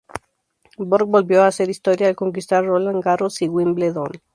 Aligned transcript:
Borg 0.79 1.05
volvió 1.09 1.43
a 1.43 1.47
hacer 1.49 1.69
historia 1.69 2.07
al 2.07 2.15
conquistar 2.15 2.65
Roland 2.65 3.03
Garros 3.03 3.39
y 3.43 3.47
Wimbledon. 3.47 4.09